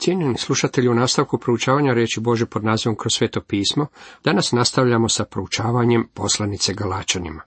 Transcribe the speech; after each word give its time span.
Cijenjeni 0.00 0.38
slušatelji, 0.38 0.88
u 0.88 0.94
nastavku 0.94 1.38
proučavanja 1.38 1.92
riječi 1.92 2.20
Bože 2.20 2.46
pod 2.46 2.64
nazivom 2.64 2.96
kroz 2.96 3.12
sveto 3.14 3.40
pismo, 3.40 3.86
danas 4.24 4.52
nastavljamo 4.52 5.08
sa 5.08 5.24
proučavanjem 5.24 6.08
poslanice 6.14 6.74
Galačanima. 6.74 7.42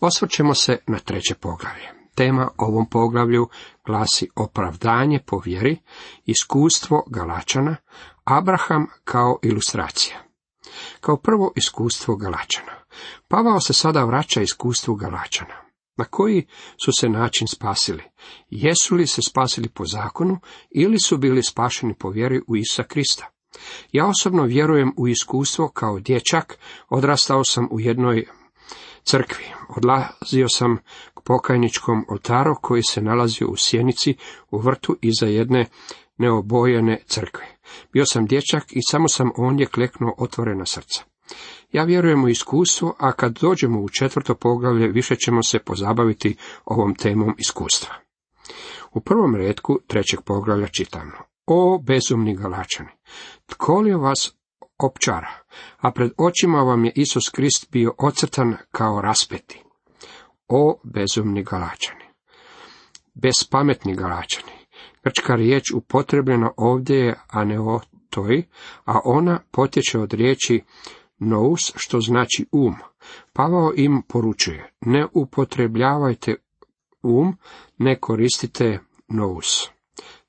Osvrćemo 0.00 0.54
se 0.54 0.78
na 0.86 0.98
treće 0.98 1.34
poglavlje. 1.34 1.88
Tema 2.14 2.48
ovom 2.56 2.88
poglavlju 2.88 3.48
glasi 3.86 4.28
opravdanje 4.36 5.20
po 5.26 5.40
vjeri, 5.44 5.78
iskustvo 6.26 7.04
Galačana, 7.06 7.76
Abraham 8.24 8.86
kao 9.04 9.38
ilustracija. 9.42 10.16
Kao 11.00 11.16
prvo 11.16 11.52
iskustvo 11.56 12.16
Galačana. 12.16 12.72
Pavao 13.28 13.60
se 13.60 13.72
sada 13.72 14.04
vraća 14.04 14.40
iskustvu 14.40 14.94
Galačana. 14.94 15.63
Na 15.96 16.04
koji 16.04 16.46
su 16.84 16.92
se 16.92 17.08
način 17.08 17.46
spasili? 17.48 18.02
Jesu 18.50 18.94
li 18.94 19.06
se 19.06 19.22
spasili 19.22 19.68
po 19.68 19.86
zakonu 19.86 20.38
ili 20.70 21.00
su 21.00 21.18
bili 21.18 21.42
spašeni 21.42 21.94
po 21.94 22.10
vjeri 22.10 22.40
u 22.46 22.56
Isa 22.56 22.82
Krista? 22.82 23.30
Ja 23.92 24.06
osobno 24.06 24.42
vjerujem 24.42 24.92
u 24.96 25.08
iskustvo 25.08 25.68
kao 25.68 26.00
dječak, 26.00 26.58
odrastao 26.88 27.44
sam 27.44 27.68
u 27.70 27.80
jednoj 27.80 28.26
crkvi. 29.04 29.44
Odlazio 29.76 30.48
sam 30.48 30.76
k 31.14 31.20
pokajničkom 31.24 32.04
oltaru 32.08 32.54
koji 32.62 32.82
se 32.82 33.02
nalazio 33.02 33.48
u 33.48 33.56
sjenici 33.56 34.16
u 34.50 34.58
vrtu 34.58 34.96
iza 35.02 35.26
jedne 35.26 35.66
neobojene 36.18 37.02
crkve. 37.06 37.46
Bio 37.92 38.06
sam 38.06 38.26
dječak 38.26 38.64
i 38.70 38.80
samo 38.90 39.08
sam 39.08 39.30
ondje 39.36 39.66
kleknuo 39.66 40.14
otvorena 40.18 40.66
srca. 40.66 41.04
Ja 41.74 41.84
vjerujem 41.84 42.24
u 42.24 42.28
iskustvo, 42.28 42.94
a 42.98 43.12
kad 43.12 43.38
dođemo 43.40 43.80
u 43.80 43.88
četvrto 43.88 44.34
poglavlje, 44.34 44.88
više 44.88 45.16
ćemo 45.16 45.42
se 45.42 45.58
pozabaviti 45.58 46.36
ovom 46.64 46.94
temom 46.94 47.34
iskustva. 47.38 47.94
U 48.92 49.00
prvom 49.00 49.36
redku 49.36 49.78
trećeg 49.86 50.20
poglavlja 50.20 50.66
čitamo. 50.66 51.12
O 51.46 51.78
bezumni 51.78 52.36
galačani, 52.36 52.88
tko 53.46 53.80
li 53.80 53.94
vas 53.94 54.34
opčara, 54.78 55.30
a 55.76 55.90
pred 55.90 56.10
očima 56.18 56.58
vam 56.58 56.84
je 56.84 56.92
Isus 56.94 57.28
Krist 57.32 57.70
bio 57.70 57.94
ocrtan 57.98 58.56
kao 58.70 59.00
raspeti. 59.00 59.62
O 60.48 60.80
bezumni 60.84 61.42
galačani, 61.42 62.04
bespametni 63.14 63.96
galačani. 63.96 64.52
Grčka 65.04 65.34
riječ 65.34 65.62
upotrebljena 65.74 66.50
ovdje 66.56 66.96
je 66.96 67.20
aneotoj, 67.28 68.42
a 68.84 69.00
ona 69.04 69.40
potječe 69.50 69.98
od 69.98 70.12
riječi 70.12 70.62
nous, 71.18 71.72
što 71.76 72.00
znači 72.00 72.46
um. 72.52 72.74
Pavao 73.32 73.72
im 73.76 74.02
poručuje, 74.08 74.72
ne 74.80 75.06
upotrebljavajte 75.12 76.36
um, 77.02 77.36
ne 77.78 78.00
koristite 78.00 78.78
nous. 79.08 79.68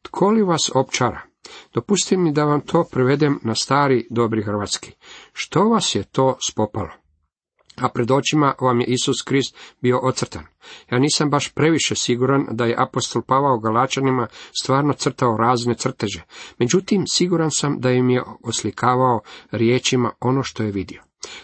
Tko 0.02 0.30
li 0.30 0.44
vas 0.44 0.72
opčara? 0.76 1.22
Dopustite 1.74 2.18
mi 2.18 2.32
da 2.32 2.44
vam 2.44 2.62
to 2.62 2.84
prevedem 2.92 3.40
na 3.44 3.56
stari 3.56 4.08
dobri 4.10 4.44
hrvatski. 4.44 4.92
Što 5.34 5.70
vas 5.70 5.96
je 5.96 6.04
to 6.04 6.38
spopalo? 6.50 7.05
A 7.82 7.90
pred 7.90 8.12
očima 8.12 8.54
vam 8.62 8.80
je 8.80 8.86
Isus 8.86 9.22
Krist 9.26 9.58
bio 9.82 10.00
ocrtan. 10.04 10.44
Ja 10.92 11.00
nisam 11.00 11.30
baš 11.30 11.50
previše 11.50 11.96
siguran 11.96 12.46
da 12.52 12.66
je 12.66 12.76
apostol 12.78 13.22
Pavao 13.22 13.60
Galačanima 13.60 14.28
stvarno 14.62 14.94
crtao 14.94 15.38
razne 15.38 15.76
crteže. 15.76 16.24
Međutim, 16.60 17.04
siguran 17.08 17.52
sam 17.52 17.80
da 17.80 17.92
im 17.92 18.10
je 18.10 18.24
oslikavao 18.44 19.20
riječima 19.52 20.12
ono 20.20 20.44
što 20.44 20.64
je 20.64 20.72
vidio. 20.72 21.02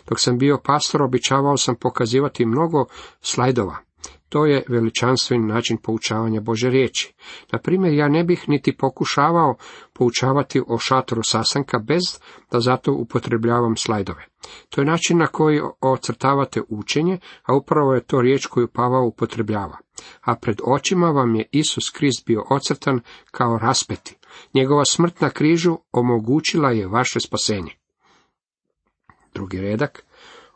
Dok 0.09 0.19
sam 0.19 0.37
bio 0.37 0.59
pastor, 0.63 1.02
običavao 1.02 1.57
sam 1.57 1.75
pokazivati 1.75 2.45
mnogo 2.45 2.85
slajdova. 3.21 3.77
To 4.31 4.45
je 4.45 4.63
veličanstveni 4.67 5.47
način 5.47 5.77
poučavanja 5.77 6.41
Bože 6.41 6.69
riječi. 6.69 7.13
Na 7.51 7.59
primjer, 7.59 7.93
ja 7.93 8.07
ne 8.07 8.23
bih 8.23 8.49
niti 8.49 8.77
pokušavao 8.77 9.55
poučavati 9.93 10.61
o 10.67 10.77
šatoru 10.77 11.21
sastanka 11.23 11.79
bez 11.79 12.01
da 12.52 12.59
zato 12.59 12.93
upotrebljavam 12.93 13.77
slajdove. 13.77 14.25
To 14.69 14.81
je 14.81 14.85
način 14.85 15.17
na 15.17 15.27
koji 15.27 15.61
ocrtavate 15.81 16.61
učenje, 16.69 17.19
a 17.43 17.55
upravo 17.55 17.93
je 17.93 18.03
to 18.03 18.21
riječ 18.21 18.45
koju 18.45 18.67
Pavao 18.67 19.05
upotrebljava. 19.05 19.77
A 20.21 20.36
pred 20.36 20.61
očima 20.65 21.09
vam 21.09 21.36
je 21.36 21.49
Isus 21.52 21.89
Krist 21.89 22.25
bio 22.25 22.43
ocrtan 22.49 22.99
kao 23.31 23.58
raspeti. 23.58 24.15
Njegova 24.53 24.86
smrt 24.86 25.21
na 25.21 25.30
križu 25.30 25.77
omogućila 25.91 26.71
je 26.71 26.87
vaše 26.87 27.20
spasenje. 27.20 27.71
Drugi 29.33 29.61
redak. 29.61 30.05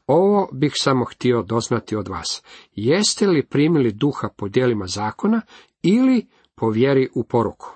Ovo 0.08 0.50
bih 0.52 0.72
samo 0.76 1.06
htio 1.06 1.42
doznati 1.42 1.96
od 1.96 2.08
vas. 2.08 2.44
Jeste 2.76 3.28
li 3.28 3.46
primili 3.46 3.92
duha 3.92 4.30
po 4.38 4.48
dijelima 4.48 4.88
zakona 4.88 5.42
ili 5.82 6.28
po 6.56 6.70
vjeri 6.70 7.10
u 7.16 7.24
poruku? 7.24 7.76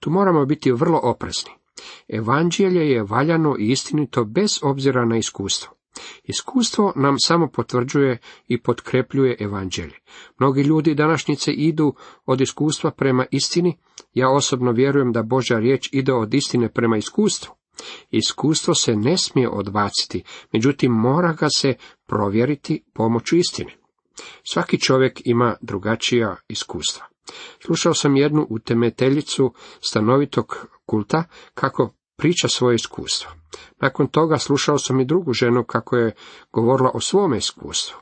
Tu 0.00 0.10
moramo 0.10 0.46
biti 0.46 0.72
vrlo 0.72 1.00
oprezni. 1.02 1.50
Evanđelje 2.08 2.90
je 2.90 3.02
valjano 3.02 3.56
i 3.58 3.70
istinito 3.70 4.24
bez 4.24 4.58
obzira 4.62 5.04
na 5.04 5.16
iskustvo. 5.16 5.74
Iskustvo 6.24 6.92
nam 6.96 7.18
samo 7.18 7.48
potvrđuje 7.48 8.18
i 8.48 8.62
potkrepljuje 8.62 9.36
evanđelje. 9.40 9.94
Mnogi 10.38 10.62
ljudi 10.62 10.94
današnjice 10.94 11.52
idu 11.52 11.94
od 12.26 12.40
iskustva 12.40 12.90
prema 12.90 13.26
istini, 13.30 13.78
ja 14.14 14.30
osobno 14.30 14.72
vjerujem 14.72 15.12
da 15.12 15.22
Božja 15.22 15.58
riječ 15.58 15.88
ide 15.92 16.12
od 16.12 16.34
istine 16.34 16.68
prema 16.72 16.96
iskustvu. 16.96 17.54
Iskustvo 18.10 18.74
se 18.74 18.96
ne 18.96 19.16
smije 19.16 19.48
odbaciti, 19.48 20.22
međutim 20.52 20.92
mora 20.92 21.32
ga 21.32 21.48
se 21.56 21.74
provjeriti 22.06 22.84
pomoću 22.94 23.36
istine. 23.36 23.76
Svaki 24.52 24.80
čovjek 24.80 25.20
ima 25.24 25.56
drugačija 25.60 26.36
iskustva. 26.48 27.06
Slušao 27.66 27.94
sam 27.94 28.16
jednu 28.16 28.46
utemeteljicu 28.50 29.54
stanovitog 29.80 30.66
kulta 30.86 31.24
kako 31.54 31.94
priča 32.16 32.48
svoje 32.48 32.74
iskustvo. 32.74 33.30
Nakon 33.80 34.06
toga 34.06 34.38
slušao 34.38 34.78
sam 34.78 35.00
i 35.00 35.04
drugu 35.04 35.32
ženu 35.32 35.64
kako 35.64 35.96
je 35.96 36.14
govorila 36.52 36.90
o 36.94 37.00
svome 37.00 37.38
iskustvu. 37.38 37.98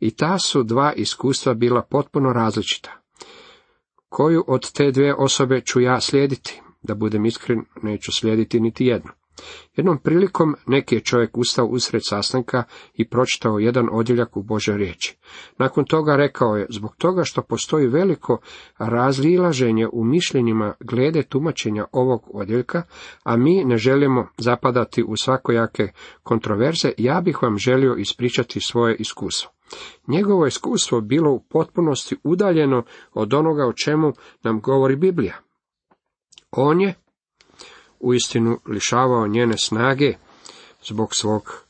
I 0.00 0.16
ta 0.16 0.38
su 0.38 0.62
dva 0.62 0.92
iskustva 0.92 1.54
bila 1.54 1.82
potpuno 1.82 2.32
različita. 2.32 3.00
Koju 4.08 4.44
od 4.46 4.72
te 4.72 4.90
dvije 4.90 5.14
osobe 5.14 5.60
ću 5.60 5.80
ja 5.80 6.00
slijediti? 6.00 6.62
Da 6.86 6.94
budem 6.94 7.26
iskren, 7.26 7.64
neću 7.82 8.12
slijediti 8.12 8.60
niti 8.60 8.86
jednu. 8.86 9.10
Jednom 9.76 9.98
prilikom 9.98 10.56
neki 10.66 10.94
je 10.94 11.00
čovjek 11.00 11.38
ustao 11.38 11.66
usred 11.66 12.02
sastanka 12.04 12.64
i 12.94 13.08
pročitao 13.08 13.58
jedan 13.58 13.88
odjeljak 13.92 14.36
u 14.36 14.42
Bože 14.42 14.76
riječi. 14.76 15.16
Nakon 15.58 15.84
toga 15.84 16.16
rekao 16.16 16.56
je, 16.56 16.66
zbog 16.70 16.96
toga 16.96 17.24
što 17.24 17.42
postoji 17.42 17.86
veliko 17.86 18.38
razlilaženje 18.78 19.88
u 19.92 20.04
mišljenjima 20.04 20.74
glede 20.80 21.22
tumačenja 21.22 21.84
ovog 21.92 22.30
odjeljka, 22.34 22.82
a 23.22 23.36
mi 23.36 23.64
ne 23.64 23.76
želimo 23.76 24.28
zapadati 24.38 25.02
u 25.02 25.16
svakojake 25.16 25.88
kontroverze, 26.22 26.92
ja 26.98 27.20
bih 27.20 27.42
vam 27.42 27.58
želio 27.58 27.94
ispričati 27.94 28.60
svoje 28.60 28.96
iskustvo. 28.96 29.50
Njegovo 30.06 30.46
iskustvo 30.46 31.00
bilo 31.00 31.30
u 31.30 31.40
potpunosti 31.40 32.16
udaljeno 32.24 32.82
od 33.14 33.34
onoga 33.34 33.66
o 33.66 33.72
čemu 33.72 34.12
nam 34.42 34.60
govori 34.60 34.96
Biblija. 34.96 35.45
On 36.58 36.80
je 36.80 36.94
uistinu 38.00 38.60
lišavao 38.66 39.26
njene 39.26 39.58
snage 39.58 40.12
zbog 40.84 41.14
svog 41.14 41.64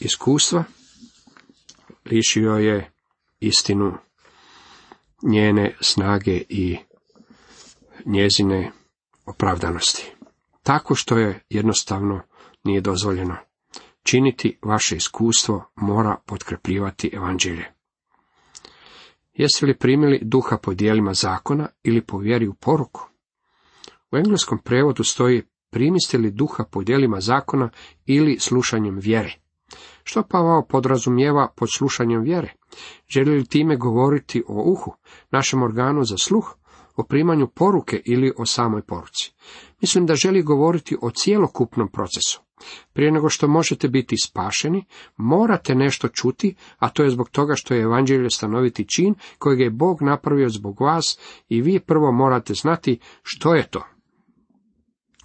iskustva, 0.00 0.64
lišio 2.04 2.52
je 2.52 2.92
istinu 3.40 3.92
njene 5.22 5.76
snage 5.80 6.42
i 6.48 6.76
njezine 8.04 8.72
opravdanosti. 9.26 10.12
Tako 10.62 10.94
što 10.94 11.18
je 11.18 11.44
jednostavno 11.50 12.20
nije 12.64 12.80
dozvoljeno. 12.80 13.36
Činiti 14.02 14.58
vaše 14.62 14.96
iskustvo 14.96 15.70
mora 15.76 16.16
potkrepljivati 16.26 17.10
evanđelje. 17.12 17.72
Jeste 19.34 19.66
li 19.66 19.78
primili 19.78 20.20
duha 20.22 20.58
po 20.62 20.74
dijelima 20.74 21.14
zakona 21.14 21.68
ili 21.82 22.06
po 22.06 22.18
vjeri 22.18 22.48
u 22.48 22.54
poruku? 22.54 23.15
U 24.12 24.16
engleskom 24.16 24.58
prevodu 24.58 25.04
stoji 25.04 25.42
primiste 25.70 26.18
li 26.18 26.30
duha 26.30 26.64
po 26.64 26.82
dijelima 26.82 27.20
zakona 27.20 27.70
ili 28.06 28.38
slušanjem 28.40 28.98
vjere. 28.98 29.34
Što 30.04 30.22
Pavao 30.22 30.66
podrazumijeva 30.66 31.52
pod 31.56 31.68
slušanjem 31.76 32.22
vjere? 32.22 32.52
Želi 33.08 33.30
li 33.30 33.46
time 33.46 33.76
govoriti 33.76 34.42
o 34.48 34.62
uhu, 34.70 34.94
našem 35.30 35.62
organu 35.62 36.04
za 36.04 36.16
sluh, 36.18 36.56
o 36.96 37.02
primanju 37.02 37.46
poruke 37.46 38.02
ili 38.04 38.32
o 38.38 38.46
samoj 38.46 38.82
poruci? 38.82 39.32
Mislim 39.80 40.06
da 40.06 40.14
želi 40.14 40.42
govoriti 40.42 40.96
o 41.02 41.10
cijelokupnom 41.10 41.88
procesu. 41.88 42.40
Prije 42.92 43.12
nego 43.12 43.28
što 43.28 43.48
možete 43.48 43.88
biti 43.88 44.16
spašeni, 44.16 44.84
morate 45.16 45.74
nešto 45.74 46.08
čuti, 46.08 46.54
a 46.78 46.88
to 46.88 47.02
je 47.02 47.10
zbog 47.10 47.30
toga 47.30 47.54
što 47.56 47.74
je 47.74 47.82
evanđelje 47.82 48.30
stanoviti 48.30 48.88
čin 48.88 49.14
kojeg 49.38 49.60
je 49.60 49.70
Bog 49.70 50.02
napravio 50.02 50.48
zbog 50.48 50.80
vas 50.80 51.18
i 51.48 51.62
vi 51.62 51.80
prvo 51.80 52.12
morate 52.12 52.54
znati 52.54 52.98
što 53.22 53.54
je 53.54 53.68
to. 53.68 53.95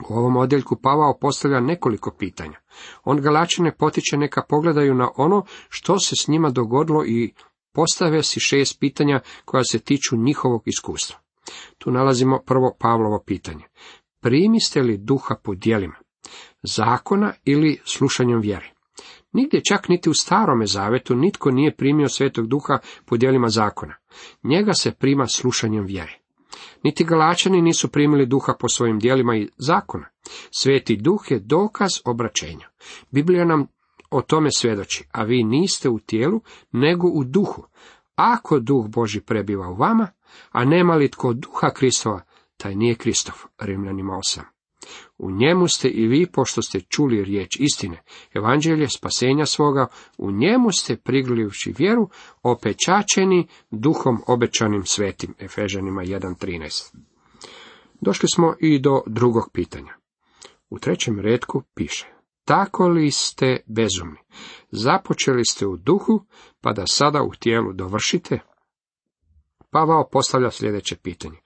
U 0.10 0.14
ovom 0.14 0.38
odjeljku 0.38 0.76
Pavao 0.84 1.18
postavlja 1.22 1.60
nekoliko 1.60 2.12
pitanja. 2.20 2.60
On 3.04 3.22
Galačine 3.22 3.76
potiče 3.76 4.18
neka 4.18 4.42
pogledaju 4.50 4.94
na 4.94 5.10
ono 5.18 5.46
što 5.70 6.00
se 6.00 6.16
s 6.16 6.28
njima 6.28 6.50
dogodilo 6.50 7.06
i 7.06 7.34
postave 7.74 8.24
si 8.24 8.40
šest 8.40 8.80
pitanja 8.80 9.20
koja 9.46 9.64
se 9.64 9.80
tiču 9.80 10.16
njihovog 10.18 10.62
iskustva. 10.66 11.20
Tu 11.78 11.92
nalazimo 11.92 12.40
prvo 12.46 12.76
Pavlovo 12.80 13.24
pitanje. 13.26 13.64
primiste 14.22 14.82
li 14.82 14.98
duha 14.98 15.36
po 15.44 15.56
dijelima, 15.56 15.96
zakona 16.64 17.34
ili 17.46 17.82
slušanjem 17.86 18.42
vjere. 18.42 18.74
Nigdje 19.34 19.62
čak 19.70 19.90
niti 19.90 20.10
u 20.10 20.14
starome 20.14 20.66
zavetu 20.66 21.16
nitko 21.16 21.52
nije 21.52 21.76
primio 21.76 22.10
svetog 22.10 22.48
duha 22.48 22.80
po 23.06 23.18
dijelima 23.18 23.50
zakona. 23.50 23.96
Njega 24.44 24.74
se 24.74 24.92
prima 24.92 25.28
slušanjem 25.28 25.86
vjere. 25.86 26.21
Niti 26.84 27.04
Galačani 27.04 27.62
nisu 27.62 27.88
primili 27.88 28.26
duha 28.26 28.54
po 28.60 28.70
svojim 28.70 29.00
dijelima 29.00 29.36
i 29.36 29.50
zakona. 29.58 30.08
Sveti 30.52 30.96
duh 30.96 31.22
je 31.30 31.40
dokaz 31.40 31.92
obraćenja. 32.06 32.68
Biblija 33.12 33.46
nam 33.46 33.68
o 34.12 34.22
tome 34.22 34.52
svjedoči, 34.52 35.08
a 35.12 35.24
vi 35.24 35.44
niste 35.44 35.90
u 35.90 36.00
tijelu, 36.00 36.42
nego 36.72 37.08
u 37.08 37.24
duhu. 37.24 37.64
Ako 38.16 38.60
duh 38.60 38.88
Boži 38.88 39.22
prebiva 39.22 39.70
u 39.70 39.76
vama, 39.76 40.08
a 40.52 40.66
nema 40.66 40.96
li 40.96 41.12
tko 41.12 41.34
duha 41.34 41.70
Kristova, 41.74 42.22
taj 42.58 42.76
nije 42.76 42.96
Kristov. 42.96 43.36
Rimljanima 43.60 44.14
8. 44.14 44.42
U 45.24 45.32
njemu 45.32 45.68
ste 45.68 45.88
i 45.88 46.08
vi, 46.08 46.26
pošto 46.34 46.62
ste 46.62 46.80
čuli 46.80 47.24
riječ 47.24 47.58
istine, 47.60 48.02
evanđelje 48.34 48.90
spasenja 48.90 49.46
svoga, 49.46 49.88
u 50.18 50.32
njemu 50.32 50.72
ste 50.72 50.96
priglivši 50.96 51.74
vjeru, 51.78 52.10
opečačeni 52.44 53.48
duhom 53.72 54.18
obećanim 54.28 54.86
svetim. 54.86 55.36
Efežanima 55.40 56.02
1.13. 56.02 56.96
Došli 58.02 58.30
smo 58.30 58.56
i 58.60 58.80
do 58.80 59.02
drugog 59.06 59.50
pitanja. 59.54 59.94
U 60.70 60.80
trećem 60.80 61.20
redku 61.20 61.64
piše, 61.76 62.08
tako 62.46 62.88
li 62.88 63.12
ste 63.12 63.58
bezumni? 63.66 64.20
Započeli 64.72 65.46
ste 65.46 65.68
u 65.68 65.78
duhu, 65.78 66.26
pa 66.62 66.74
da 66.74 66.88
sada 66.88 67.24
u 67.24 67.32
tijelu 67.40 67.74
dovršite? 67.74 68.40
Pavao 69.72 70.10
postavlja 70.12 70.52
sljedeće 70.52 70.96
pitanje. 70.96 71.38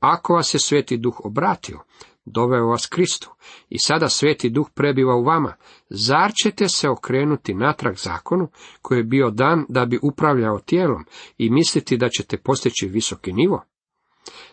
Ako 0.00 0.34
vas 0.34 0.54
je 0.54 0.60
sveti 0.60 0.96
duh 0.96 1.20
obratio, 1.24 1.80
doveo 2.24 2.66
vas 2.66 2.86
Kristu 2.86 3.30
i 3.68 3.78
sada 3.78 4.08
sveti 4.08 4.50
duh 4.50 4.66
prebiva 4.74 5.16
u 5.16 5.24
vama, 5.24 5.54
zar 5.88 6.32
ćete 6.42 6.68
se 6.68 6.88
okrenuti 6.88 7.54
natrag 7.54 7.94
zakonu 7.96 8.48
koji 8.82 8.98
je 8.98 9.04
bio 9.04 9.30
dan 9.30 9.64
da 9.68 9.86
bi 9.86 9.98
upravljao 10.02 10.58
tijelom 10.58 11.04
i 11.38 11.50
misliti 11.50 11.96
da 11.96 12.08
ćete 12.08 12.36
postići 12.36 12.88
visoki 12.88 13.32
nivo? 13.32 13.64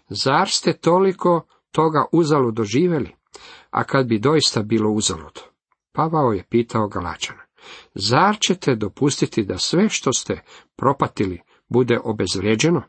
Zar 0.10 0.50
ste 0.50 0.74
toliko 0.74 1.46
toga 1.72 2.06
uzalud 2.12 2.54
doživjeli? 2.54 3.16
A 3.70 3.84
kad 3.84 4.08
bi 4.08 4.20
doista 4.20 4.64
bilo 4.64 4.92
uzalud? 4.92 5.40
Pavao 5.92 6.32
je 6.32 6.46
pitao 6.50 6.88
Galačana. 6.88 7.42
Zar 7.94 8.38
ćete 8.40 8.76
dopustiti 8.76 9.44
da 9.44 9.58
sve 9.58 9.90
što 9.90 10.14
ste 10.14 10.42
propatili 10.76 11.42
bude 11.70 12.00
obezvrijeđeno? 12.04 12.84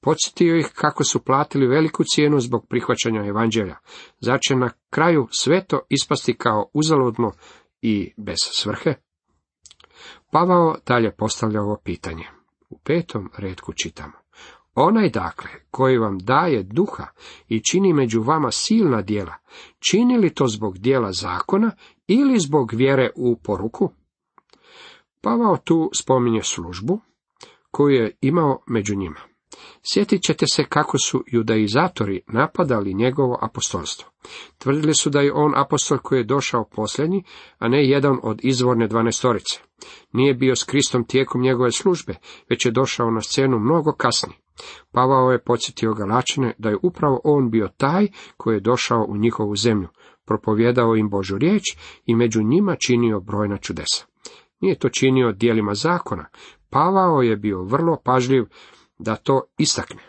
Podsjetio 0.00 0.56
ih 0.56 0.70
kako 0.74 1.04
su 1.04 1.24
platili 1.24 1.66
veliku 1.66 2.04
cijenu 2.04 2.40
zbog 2.40 2.66
prihvaćanja 2.68 3.24
evanđelja. 3.26 3.76
Zar 4.20 4.38
na 4.56 4.70
kraju 4.90 5.28
sve 5.30 5.64
to 5.64 5.80
ispasti 5.88 6.36
kao 6.36 6.70
uzaludno 6.74 7.32
i 7.82 8.12
bez 8.16 8.38
svrhe? 8.38 8.94
Pavao 10.30 10.76
dalje 10.86 11.16
postavlja 11.16 11.62
ovo 11.62 11.76
pitanje. 11.84 12.24
U 12.70 12.78
petom 12.78 13.30
redku 13.38 13.72
čitamo. 13.72 14.12
Onaj 14.74 15.10
dakle, 15.10 15.50
koji 15.70 15.98
vam 15.98 16.18
daje 16.18 16.62
duha 16.62 17.06
i 17.48 17.60
čini 17.60 17.92
među 17.92 18.22
vama 18.22 18.50
silna 18.50 19.02
djela, 19.02 19.34
čini 19.78 20.18
li 20.18 20.34
to 20.34 20.46
zbog 20.46 20.78
dijela 20.78 21.12
zakona 21.12 21.70
ili 22.06 22.38
zbog 22.38 22.72
vjere 22.72 23.10
u 23.16 23.36
poruku? 23.36 23.90
Pavao 25.20 25.56
tu 25.56 25.90
spominje 25.94 26.42
službu 26.42 27.00
koju 27.70 27.94
je 27.94 28.16
imao 28.20 28.62
među 28.66 28.96
njima. 28.96 29.20
Sjetit 29.84 30.22
ćete 30.22 30.46
se 30.46 30.64
kako 30.64 30.98
su 30.98 31.24
judaizatori 31.26 32.20
napadali 32.26 32.94
njegovo 32.94 33.38
apostolstvo. 33.42 34.10
Tvrdili 34.58 34.94
su 34.94 35.10
da 35.10 35.20
je 35.20 35.32
on 35.32 35.52
apostol 35.56 35.98
koji 35.98 36.18
je 36.18 36.24
došao 36.24 36.64
posljednji, 36.64 37.24
a 37.58 37.68
ne 37.68 37.88
jedan 37.88 38.18
od 38.22 38.40
izvorne 38.42 38.88
dvanestorice. 38.88 39.60
Nije 40.12 40.34
bio 40.34 40.56
s 40.56 40.64
Kristom 40.64 41.04
tijekom 41.04 41.40
njegove 41.40 41.72
službe, 41.72 42.14
već 42.50 42.66
je 42.66 42.72
došao 42.72 43.10
na 43.10 43.20
scenu 43.20 43.58
mnogo 43.58 43.92
kasnije. 43.92 44.38
Pavao 44.92 45.32
je 45.32 45.44
podsjetio 45.44 45.94
Galačane 45.94 46.54
da 46.58 46.68
je 46.68 46.78
upravo 46.82 47.20
on 47.24 47.50
bio 47.50 47.68
taj 47.76 48.06
koji 48.36 48.56
je 48.56 48.60
došao 48.60 49.06
u 49.08 49.16
njihovu 49.16 49.56
zemlju, 49.56 49.88
propovjedao 50.26 50.96
im 50.96 51.10
Božu 51.10 51.38
riječ 51.38 51.62
i 52.06 52.14
među 52.14 52.42
njima 52.42 52.76
činio 52.76 53.20
brojna 53.20 53.56
čudesa. 53.56 54.06
Nije 54.60 54.78
to 54.78 54.88
činio 54.88 55.32
dijelima 55.32 55.74
zakona. 55.74 56.28
Pavao 56.70 57.22
je 57.22 57.36
bio 57.36 57.62
vrlo 57.62 57.96
pažljiv 58.04 58.44
da 59.02 59.16
to 59.16 59.42
istakne. 59.58 60.02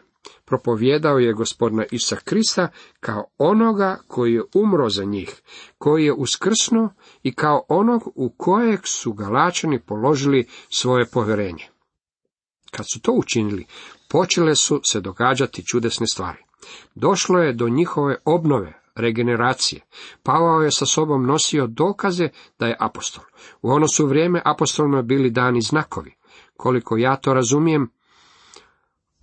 Propovjedao 0.45 1.19
je 1.19 1.33
gospodina 1.33 1.85
Isa 1.91 2.15
Krista 2.15 2.69
kao 2.99 3.25
onoga 3.37 3.97
koji 4.07 4.33
je 4.33 4.43
umro 4.53 4.89
za 4.89 5.03
njih, 5.03 5.41
koji 5.77 6.05
je 6.05 6.13
uskrsnuo 6.13 6.89
i 7.23 7.33
kao 7.33 7.65
onog 7.69 8.11
u 8.15 8.29
kojeg 8.29 8.79
su 8.83 9.13
Galačani 9.13 9.79
položili 9.79 10.47
svoje 10.69 11.05
povjerenje. 11.05 11.67
Kad 12.71 12.85
su 12.93 13.01
to 13.01 13.11
učinili, 13.11 13.65
počele 14.09 14.55
su 14.55 14.81
se 14.83 15.01
događati 15.01 15.65
čudesne 15.65 16.07
stvari. 16.07 16.43
Došlo 16.95 17.39
je 17.39 17.53
do 17.53 17.69
njihove 17.69 18.17
obnove, 18.25 18.83
regeneracije. 18.95 19.81
Pavao 20.23 20.61
je 20.61 20.71
sa 20.71 20.85
sobom 20.85 21.25
nosio 21.25 21.67
dokaze 21.67 22.29
da 22.59 22.67
je 22.67 22.77
apostol. 22.79 23.23
U 23.61 23.69
ono 23.69 23.87
su 23.87 24.05
vrijeme 24.05 24.41
apostolima 24.45 25.01
bili 25.01 25.29
dani 25.29 25.61
znakovi. 25.61 26.15
Koliko 26.57 26.97
ja 26.97 27.15
to 27.15 27.33
razumijem, 27.33 27.91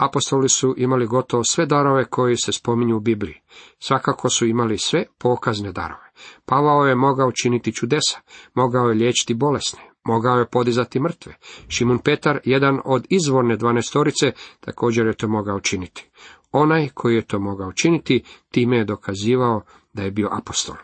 Apostoli 0.00 0.48
su 0.48 0.74
imali 0.76 1.06
gotovo 1.06 1.44
sve 1.44 1.66
darove 1.66 2.04
koji 2.04 2.36
se 2.36 2.52
spominju 2.52 2.96
u 2.96 3.00
Bibliji. 3.00 3.40
Svakako 3.78 4.30
su 4.30 4.46
imali 4.46 4.78
sve 4.78 5.04
pokazne 5.18 5.72
darove. 5.72 6.10
Pavao 6.44 6.86
je 6.86 6.94
mogao 6.94 7.32
činiti 7.32 7.72
čudesa, 7.72 8.20
mogao 8.54 8.88
je 8.88 8.94
liječiti 8.94 9.34
bolesne, 9.34 9.80
mogao 10.04 10.38
je 10.38 10.48
podizati 10.48 11.00
mrtve. 11.00 11.36
Šimun 11.68 11.98
Petar, 11.98 12.40
jedan 12.44 12.80
od 12.84 13.06
izvorne 13.08 13.56
dvanestorice, 13.56 14.32
također 14.60 15.06
je 15.06 15.16
to 15.16 15.28
mogao 15.28 15.60
činiti. 15.60 16.10
Onaj 16.52 16.88
koji 16.94 17.14
je 17.14 17.26
to 17.26 17.38
mogao 17.38 17.72
činiti, 17.72 18.22
time 18.50 18.76
je 18.76 18.84
dokazivao 18.84 19.62
da 19.92 20.02
je 20.02 20.10
bio 20.10 20.28
apostol. 20.32 20.76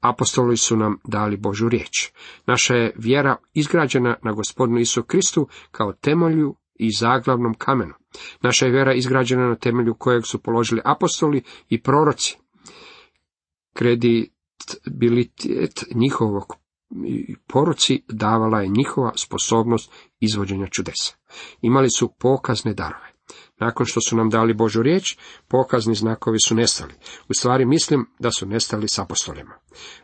Apostoli 0.00 0.56
su 0.56 0.76
nam 0.76 0.98
dali 1.04 1.36
Božu 1.36 1.68
riječ. 1.68 2.12
Naša 2.46 2.74
je 2.74 2.94
vjera 2.96 3.36
izgrađena 3.54 4.16
na 4.22 4.32
gospodinu 4.32 4.78
Isu 4.78 5.02
Kristu 5.02 5.48
kao 5.70 5.92
temelju 5.92 6.54
i 6.78 6.90
zaglavnom 6.98 7.54
kamenu. 7.54 7.94
Naša 8.42 8.66
je 8.66 8.72
vjera 8.72 8.94
izgrađena 8.94 9.48
na 9.48 9.56
temelju 9.56 9.94
kojeg 9.94 10.26
su 10.26 10.42
položili 10.42 10.80
apostoli 10.84 11.42
i 11.68 11.82
proroci. 11.82 12.36
Kredibilitet 13.74 15.84
njihovog 15.94 16.56
poruci 17.46 18.02
davala 18.08 18.60
je 18.60 18.68
njihova 18.68 19.12
sposobnost 19.16 19.92
izvođenja 20.20 20.66
čudesa. 20.66 21.14
Imali 21.62 21.90
su 21.90 22.14
pokazne 22.18 22.74
darove. 22.74 23.07
Nakon 23.60 23.86
što 23.86 24.00
su 24.00 24.16
nam 24.16 24.30
dali 24.30 24.54
Božu 24.54 24.82
riječ, 24.82 25.16
pokazni 25.48 25.94
znakovi 25.94 26.38
su 26.46 26.54
nestali. 26.54 26.92
U 27.28 27.34
stvari 27.34 27.64
mislim 27.64 28.06
da 28.18 28.30
su 28.30 28.46
nestali 28.46 28.88
s 28.88 28.98
apostolima. 28.98 29.54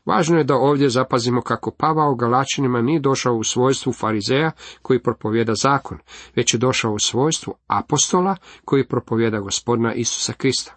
Važno 0.05 0.39
je 0.39 0.45
da 0.45 0.55
ovdje 0.55 0.89
zapazimo 0.89 1.43
kako 1.43 1.71
Pavao 1.71 2.15
Galačinima 2.15 2.83
nije 2.83 3.01
došao 3.01 3.35
u 3.35 3.45
svojstvu 3.45 3.93
farizeja 3.93 4.51
koji 4.83 5.03
propovjeda 5.03 5.55
zakon, 5.55 5.99
već 6.37 6.55
je 6.55 6.59
došao 6.59 6.93
u 6.93 6.99
svojstvu 6.99 7.55
apostola 7.67 8.37
koji 8.65 8.89
propovjeda 8.89 9.41
gospodina 9.41 9.95
Isusa 9.95 10.33
Krista. 10.33 10.75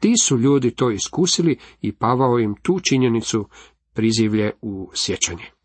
Ti 0.00 0.14
su 0.22 0.38
ljudi 0.38 0.70
to 0.70 0.90
iskusili 0.90 1.58
i 1.80 1.92
Pavao 1.92 2.38
im 2.38 2.54
tu 2.62 2.80
činjenicu 2.80 3.48
prizivlje 3.94 4.52
u 4.62 4.90
sjećanje. 4.94 5.61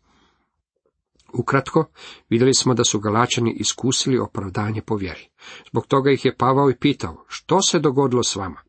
Ukratko, 1.32 1.84
vidjeli 2.28 2.54
smo 2.54 2.74
da 2.74 2.84
su 2.84 3.00
Galačani 3.00 3.52
iskusili 3.52 4.18
opravdanje 4.18 4.82
po 4.82 4.96
vjeri. 4.96 5.28
Zbog 5.70 5.86
toga 5.86 6.10
ih 6.10 6.24
je 6.24 6.36
Pavao 6.36 6.70
i 6.70 6.76
pitao, 6.76 7.24
što 7.28 7.62
se 7.62 7.78
dogodilo 7.78 8.22
s 8.22 8.36
vama? 8.36 8.67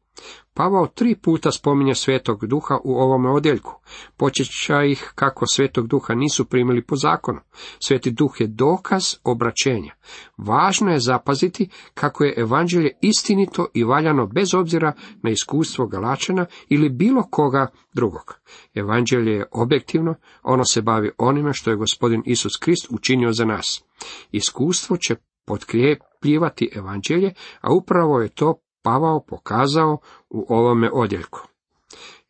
Pavao 0.53 0.87
tri 0.87 1.15
puta 1.15 1.51
spominje 1.51 1.95
svetog 1.95 2.47
duha 2.47 2.77
u 2.83 2.95
ovome 2.95 3.29
odjeljku. 3.29 3.73
Počeća 4.17 4.83
ih 4.83 5.11
kako 5.15 5.45
svetog 5.47 5.87
duha 5.87 6.13
nisu 6.13 6.45
primili 6.45 6.85
po 6.85 6.95
zakonu. 6.95 7.39
Sveti 7.87 8.11
duh 8.11 8.31
je 8.39 8.47
dokaz 8.47 9.03
obraćenja. 9.23 9.93
Važno 10.37 10.91
je 10.91 10.99
zapaziti 10.99 11.69
kako 11.93 12.23
je 12.23 12.33
evanđelje 12.37 12.91
istinito 13.01 13.67
i 13.73 13.83
valjano 13.83 14.27
bez 14.27 14.53
obzira 14.53 14.93
na 15.23 15.29
iskustvo 15.29 15.87
Galačana 15.87 16.45
ili 16.69 16.89
bilo 16.89 17.23
koga 17.31 17.67
drugog. 17.93 18.39
Evanđelje 18.73 19.31
je 19.31 19.45
objektivno, 19.51 20.15
ono 20.43 20.65
se 20.65 20.81
bavi 20.81 21.11
onime 21.17 21.53
što 21.53 21.69
je 21.69 21.77
gospodin 21.77 22.23
Isus 22.25 22.57
Krist 22.57 22.87
učinio 22.89 23.31
za 23.31 23.45
nas. 23.45 23.83
Iskustvo 24.31 24.97
će 24.97 25.15
potkrijepljivati 25.45 26.69
evanđelje, 26.75 27.33
a 27.61 27.73
upravo 27.73 28.21
je 28.21 28.29
to 28.29 28.55
Pavao 28.81 29.23
pokazao 29.27 29.97
u 30.29 30.45
ovome 30.49 30.89
odjeljku. 30.93 31.39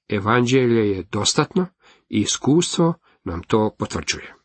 Evanđelje 0.09 0.89
je 0.89 1.03
dostatno 1.03 1.65
i 2.09 2.19
iskustvo 2.19 2.93
nam 3.23 3.43
to 3.43 3.75
potvrđuje. 3.77 4.35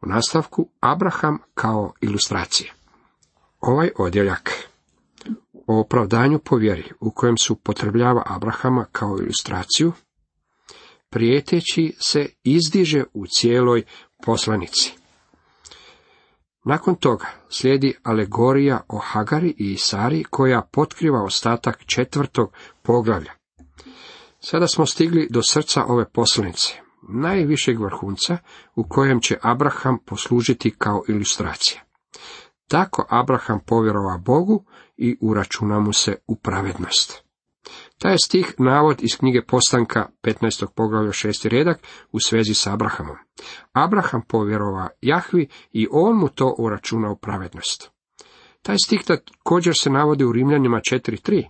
U 0.00 0.06
nastavku 0.06 0.68
Abraham 0.80 1.38
kao 1.54 1.92
ilustracije. 2.00 2.72
Ovaj 3.60 3.90
odjeljak 3.98 4.68
o 5.66 5.80
opravdanju 5.80 6.38
po 6.38 6.56
vjeri, 6.56 6.84
u 7.00 7.10
kojem 7.10 7.36
se 7.36 7.52
upotrebljava 7.52 8.22
Abrahama 8.26 8.86
kao 8.92 9.18
ilustraciju, 9.20 9.92
prijeteći 11.10 11.96
se 12.00 12.26
izdiže 12.42 13.04
u 13.12 13.26
cijeloj 13.26 13.82
poslanici. 14.24 14.97
Nakon 16.64 16.94
toga 16.94 17.26
slijedi 17.48 17.94
alegorija 18.02 18.80
o 18.88 18.98
Hagari 18.98 19.54
i 19.58 19.72
Isari 19.72 20.24
koja 20.30 20.62
potkriva 20.72 21.22
ostatak 21.22 21.84
četvrtog 21.86 22.52
poglavlja. 22.82 23.32
Sada 24.40 24.66
smo 24.66 24.86
stigli 24.86 25.28
do 25.30 25.40
srca 25.42 25.84
ove 25.84 26.08
poslanice, 26.08 26.74
najvišeg 27.08 27.80
vrhunca 27.80 28.38
u 28.74 28.84
kojem 28.88 29.20
će 29.20 29.38
Abraham 29.42 29.98
poslužiti 30.06 30.74
kao 30.78 31.02
ilustracija. 31.08 31.80
Tako 32.68 33.06
Abraham 33.08 33.60
povjerova 33.66 34.18
Bogu 34.18 34.64
i 34.96 35.18
uračuna 35.20 35.80
mu 35.80 35.92
se 35.92 36.16
u 36.26 36.36
pravednost. 36.36 37.27
Taj 37.98 38.12
je 38.12 38.18
stih 38.24 38.54
navod 38.58 39.02
iz 39.02 39.16
knjige 39.18 39.42
Postanka 39.42 40.08
15. 40.22 40.66
poglavlja 40.74 41.10
6. 41.10 41.48
redak 41.48 41.78
u 42.12 42.20
svezi 42.20 42.54
s 42.54 42.66
Abrahamom. 42.66 43.16
Abraham 43.72 44.22
povjerova 44.28 44.88
Jahvi 45.00 45.48
i 45.72 45.88
on 45.90 46.16
mu 46.16 46.28
to 46.28 46.54
uračuna 46.58 47.10
u 47.10 47.16
pravednost. 47.16 47.90
Taj 48.62 48.76
stih 48.84 49.00
također 49.04 49.74
se 49.78 49.90
navodi 49.90 50.24
u 50.24 50.32
Rimljanima 50.32 50.76
4.3. 50.76 51.44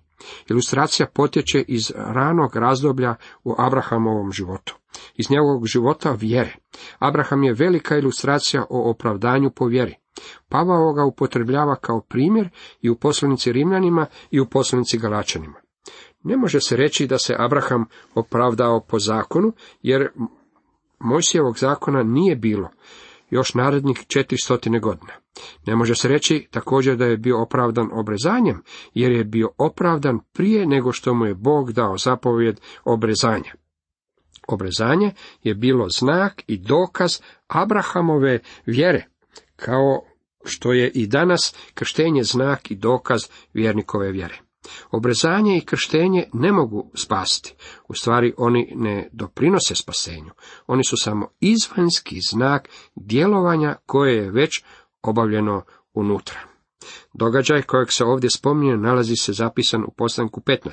Ilustracija 0.50 1.06
potječe 1.14 1.64
iz 1.68 1.92
ranog 1.96 2.56
razdoblja 2.56 3.14
u 3.44 3.54
Abrahamovom 3.58 4.32
životu. 4.32 4.76
Iz 5.14 5.30
njegovog 5.30 5.66
života 5.66 6.12
vjere. 6.12 6.56
Abraham 6.98 7.44
je 7.44 7.52
velika 7.52 7.96
ilustracija 7.96 8.64
o 8.70 8.90
opravdanju 8.90 9.50
po 9.50 9.66
vjeri. 9.66 9.94
Pavao 10.48 10.92
ga 10.92 11.04
upotrebljava 11.04 11.76
kao 11.76 12.00
primjer 12.00 12.48
i 12.80 12.90
u 12.90 12.96
poslanici 12.96 13.52
Rimljanima 13.52 14.06
i 14.30 14.40
u 14.40 14.46
poslanici 14.46 14.98
Galačanima. 14.98 15.67
Ne 16.24 16.36
može 16.36 16.60
se 16.60 16.76
reći 16.76 17.06
da 17.06 17.18
se 17.18 17.34
Abraham 17.38 17.84
opravdao 18.14 18.80
po 18.80 18.98
zakonu, 18.98 19.52
jer 19.82 20.08
Mojsijevog 21.00 21.58
zakona 21.58 22.02
nije 22.02 22.36
bilo 22.36 22.70
još 23.30 23.54
narednih 23.54 23.96
400 23.96 24.80
godina. 24.80 25.12
Ne 25.66 25.76
može 25.76 25.94
se 25.94 26.08
reći 26.08 26.48
također 26.50 26.96
da 26.96 27.04
je 27.04 27.16
bio 27.16 27.42
opravdan 27.42 27.88
obrezanjem, 27.92 28.62
jer 28.94 29.12
je 29.12 29.24
bio 29.24 29.50
opravdan 29.58 30.18
prije 30.32 30.66
nego 30.66 30.92
što 30.92 31.14
mu 31.14 31.26
je 31.26 31.34
Bog 31.34 31.72
dao 31.72 31.96
zapovjed 31.98 32.60
obrezanja. 32.84 33.52
Obrezanje 34.48 35.12
je 35.42 35.54
bilo 35.54 35.86
znak 35.98 36.42
i 36.46 36.58
dokaz 36.58 37.20
Abrahamove 37.46 38.40
vjere, 38.66 39.06
kao 39.56 40.02
što 40.44 40.72
je 40.72 40.90
i 40.90 41.06
danas 41.06 41.54
krštenje 41.74 42.22
znak 42.22 42.70
i 42.70 42.76
dokaz 42.76 43.20
vjernikove 43.54 44.10
vjere. 44.10 44.47
Obrezanje 44.90 45.56
i 45.56 45.64
krštenje 45.64 46.28
ne 46.32 46.52
mogu 46.52 46.90
spasiti. 46.94 47.54
U 47.88 47.94
stvari 47.94 48.34
oni 48.36 48.72
ne 48.76 49.08
doprinose 49.12 49.74
spasenju. 49.74 50.30
Oni 50.66 50.84
su 50.84 50.96
samo 50.96 51.28
izvanjski 51.40 52.20
znak 52.30 52.68
djelovanja 52.94 53.76
koje 53.86 54.16
je 54.16 54.30
već 54.30 54.62
obavljeno 55.02 55.62
unutra. 55.94 56.57
Događaj 57.12 57.62
kojeg 57.62 57.88
se 57.90 58.04
ovdje 58.04 58.30
spominje 58.30 58.76
nalazi 58.76 59.16
se 59.16 59.32
zapisan 59.32 59.84
u 59.84 59.90
postanku 59.96 60.40
15. 60.40 60.68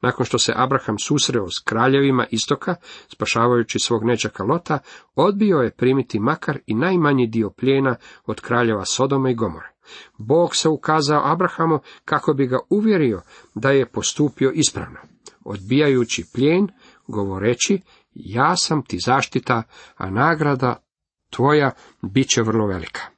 Nakon 0.00 0.26
što 0.26 0.38
se 0.38 0.52
Abraham 0.56 0.98
susreo 0.98 1.50
s 1.50 1.62
kraljevima 1.64 2.26
istoka, 2.30 2.74
spašavajući 3.08 3.78
svog 3.78 4.04
nečaka 4.04 4.44
Lota, 4.44 4.78
odbio 5.14 5.56
je 5.56 5.70
primiti 5.70 6.18
makar 6.18 6.58
i 6.66 6.74
najmanji 6.74 7.26
dio 7.26 7.50
plijena 7.50 7.96
od 8.26 8.40
kraljeva 8.40 8.84
Sodoma 8.84 9.30
i 9.30 9.34
Gomora. 9.34 9.72
Bog 10.18 10.56
se 10.56 10.68
ukazao 10.68 11.22
Abrahamu 11.24 11.78
kako 12.04 12.34
bi 12.34 12.46
ga 12.46 12.58
uvjerio 12.70 13.22
da 13.54 13.70
je 13.70 13.86
postupio 13.86 14.50
ispravno, 14.54 14.98
odbijajući 15.44 16.24
plijen, 16.34 16.68
govoreći, 17.06 17.80
ja 18.14 18.56
sam 18.56 18.84
ti 18.84 18.98
zaštita, 18.98 19.62
a 19.96 20.10
nagrada 20.10 20.82
tvoja 21.30 21.70
bit 22.02 22.28
će 22.28 22.42
vrlo 22.42 22.66
velika. 22.66 23.11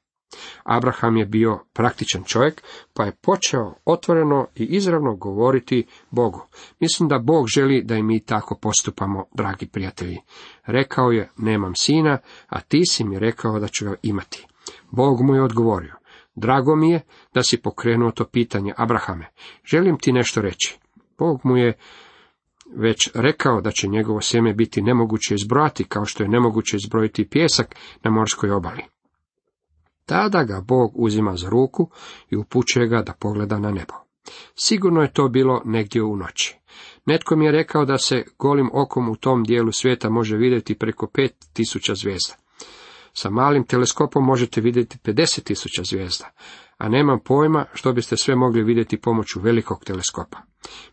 Abraham 0.65 1.17
je 1.17 1.27
bio 1.27 1.59
praktičan 1.73 2.25
čovjek, 2.25 2.63
pa 2.95 3.05
je 3.05 3.13
počeo 3.13 3.75
otvoreno 3.85 4.47
i 4.55 4.65
izravno 4.65 5.17
govoriti 5.17 5.87
Bogu. 6.11 6.47
Mislim 6.81 7.09
da 7.09 7.19
Bog 7.19 7.47
želi 7.55 7.83
da 7.83 7.95
i 7.97 8.03
mi 8.03 8.21
tako 8.21 8.59
postupamo, 8.59 9.25
dragi 9.35 9.67
prijatelji. 9.67 10.19
Rekao 10.67 11.11
je, 11.11 11.31
nemam 11.37 11.75
sina, 11.75 12.19
a 12.49 12.61
ti 12.61 12.83
si 12.87 13.05
mi 13.05 13.19
rekao 13.19 13.59
da 13.59 13.69
ću 13.69 13.85
ga 13.85 13.95
imati. 14.03 14.47
Bog 14.91 15.23
mu 15.23 15.35
je 15.35 15.43
odgovorio, 15.43 15.95
drago 16.35 16.77
mi 16.77 16.91
je 16.91 17.01
da 17.35 17.43
si 17.43 17.63
pokrenuo 17.63 18.11
to 18.11 18.25
pitanje, 18.25 18.75
Abrahame. 18.77 19.27
Želim 19.65 19.99
ti 19.99 20.13
nešto 20.13 20.41
reći. 20.41 20.79
Bog 21.19 21.41
mu 21.45 21.57
je 21.57 21.73
već 22.77 23.11
rekao 23.15 23.61
da 23.61 23.71
će 23.71 23.89
njegovo 23.89 24.21
sjeme 24.21 24.55
biti 24.55 24.83
nemoguće 24.83 25.35
izbrojati, 25.35 25.85
kao 25.85 26.05
što 26.05 26.23
je 26.23 26.29
nemoguće 26.29 26.77
izbrojiti 26.77 27.29
pjesak 27.29 27.75
na 28.03 28.11
morskoj 28.11 28.51
obali. 28.51 28.83
Tada 30.07 30.45
ga 30.45 30.61
Bog 30.61 30.93
uzima 30.95 31.37
za 31.37 31.49
ruku 31.49 31.91
i 32.31 32.37
upućuje 32.37 32.89
ga 32.89 33.03
da 33.03 33.13
pogleda 33.13 33.59
na 33.59 33.71
nebo. 33.71 33.95
Sigurno 34.55 35.03
je 35.03 35.13
to 35.13 35.29
bilo 35.29 35.63
negdje 35.65 36.03
u 36.03 36.17
noći. 36.17 36.57
Netko 37.07 37.37
mi 37.37 37.45
je 37.45 37.53
rekao 37.53 37.85
da 37.85 37.99
se 37.99 38.25
golim 38.39 38.71
okom 38.73 39.09
u 39.09 39.17
tom 39.17 39.45
dijelu 39.45 39.73
svijeta 39.73 40.11
može 40.11 40.37
vidjeti 40.37 40.79
preko 40.79 41.07
pet 41.07 41.35
tisuća 41.53 41.95
zvijezda. 41.95 42.35
Sa 43.13 43.31
malim 43.31 43.65
teleskopom 43.65 44.25
možete 44.25 44.61
vidjeti 44.61 44.99
50 44.99 45.43
tisuća 45.43 45.83
zvijezda, 45.85 46.31
a 46.79 46.89
nemam 46.89 47.19
pojma 47.25 47.67
što 47.73 47.93
biste 47.93 48.17
sve 48.17 48.37
mogli 48.37 48.63
vidjeti 48.63 49.01
pomoću 49.01 49.41
velikog 49.41 49.85
teleskopa. 49.85 50.39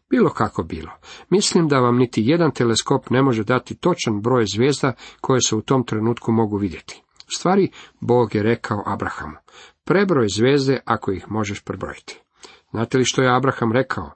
Bilo 0.10 0.30
kako 0.30 0.64
bilo, 0.64 0.92
mislim 1.30 1.68
da 1.68 1.80
vam 1.80 1.98
niti 1.98 2.24
jedan 2.26 2.52
teleskop 2.52 3.10
ne 3.10 3.22
može 3.22 3.44
dati 3.44 3.76
točan 3.76 4.22
broj 4.22 4.46
zvijezda 4.46 4.94
koje 5.22 5.42
se 5.42 5.56
u 5.56 5.62
tom 5.62 5.86
trenutku 5.86 6.32
mogu 6.32 6.58
vidjeti 6.58 7.04
stvari, 7.38 7.72
Bog 8.00 8.36
je 8.36 8.44
rekao 8.44 8.84
Abrahamu, 8.86 9.38
prebroj 9.84 10.28
zvezde 10.36 10.80
ako 10.86 11.12
ih 11.12 11.32
možeš 11.32 11.64
prebrojiti. 11.64 12.20
Znate 12.72 12.98
li 12.98 13.06
što 13.06 13.22
je 13.22 13.36
Abraham 13.36 13.72
rekao? 13.72 14.12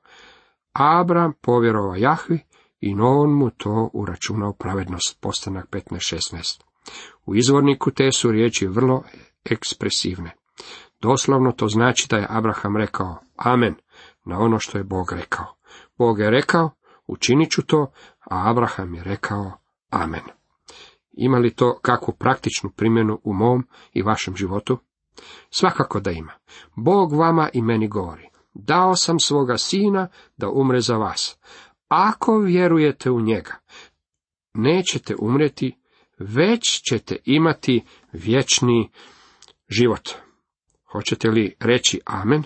Abram 0.73 1.33
povjerovao 1.41 1.95
Jahvi 1.95 2.39
i 2.79 2.95
on 2.99 3.33
mu 3.33 3.49
to 3.49 3.89
uračunao 3.93 4.53
pravednost, 4.53 5.21
postanak 5.21 5.69
15.16. 5.69 6.61
U 7.25 7.35
izvorniku 7.35 7.91
te 7.91 8.11
su 8.11 8.31
riječi 8.31 8.67
vrlo 8.67 9.03
ekspresivne. 9.45 10.31
Doslovno 11.01 11.51
to 11.51 11.67
znači 11.67 12.07
da 12.09 12.17
je 12.17 12.27
Abraham 12.29 12.77
rekao 12.77 13.17
amen 13.35 13.75
na 14.25 14.39
ono 14.39 14.59
što 14.59 14.77
je 14.77 14.83
Bog 14.83 15.11
rekao. 15.11 15.45
Bog 15.97 16.19
je 16.19 16.29
rekao, 16.29 16.69
učinit 17.07 17.51
ću 17.51 17.61
to, 17.61 17.91
a 18.29 18.49
Abraham 18.49 18.93
je 18.95 19.03
rekao 19.03 19.51
amen. 19.89 20.21
Ima 21.17 21.37
li 21.37 21.55
to 21.55 21.79
kakvu 21.81 22.13
praktičnu 22.19 22.69
primjenu 22.69 23.19
u 23.23 23.33
mom 23.33 23.67
i 23.93 24.01
vašem 24.01 24.35
životu? 24.35 24.77
Svakako 25.49 25.99
da 25.99 26.11
ima. 26.11 26.31
Bog 26.75 27.13
vama 27.13 27.49
i 27.53 27.61
meni 27.61 27.87
govori. 27.87 28.29
Dao 28.53 28.95
sam 28.95 29.19
svoga 29.19 29.57
sina 29.57 30.07
da 30.37 30.49
umre 30.49 30.81
za 30.81 30.97
vas. 30.97 31.37
Ako 31.87 32.37
vjerujete 32.37 33.11
u 33.11 33.21
njega, 33.21 33.55
nećete 34.53 35.15
umreti, 35.19 35.77
već 36.19 36.81
ćete 36.89 37.17
imati 37.25 37.83
vječni 38.11 38.89
život. 39.69 40.09
Hoćete 40.91 41.29
li 41.29 41.55
reći 41.59 41.99
amen 42.05 42.43